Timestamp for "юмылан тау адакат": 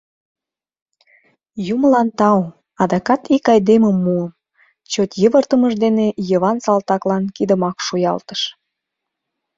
1.73-3.21